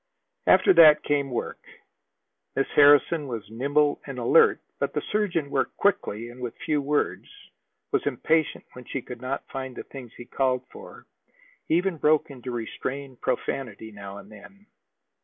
[0.47, 1.63] After that came work.
[2.55, 7.29] Miss Harrison was nimble and alert, but the surgeon worked quickly and with few words,
[7.91, 11.05] was impatient when she could not find the things he called for,
[11.69, 14.65] even broke into restrained profanity now and then.